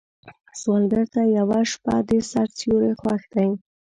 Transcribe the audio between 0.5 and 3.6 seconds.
سوالګر ته یوه شپه د سر سیوری خوښ دی